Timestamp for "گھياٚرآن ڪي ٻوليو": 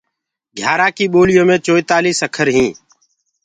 0.57-1.43